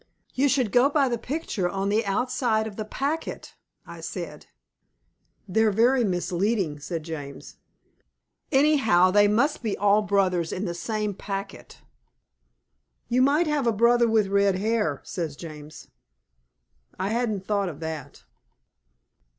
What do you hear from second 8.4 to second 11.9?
"Anyhow, they must be all brothers in the same packet."